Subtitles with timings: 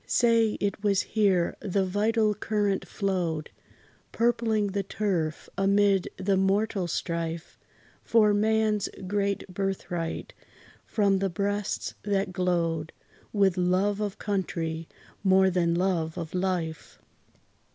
[0.07, 3.51] Say, it was here the vital current flowed,
[4.11, 7.59] Purpling the turf, amid the mortal strife
[8.01, 10.33] For man's great birthright,
[10.87, 12.93] from the breasts, that glowed
[13.31, 14.87] With love of country,
[15.23, 16.97] more than love of life.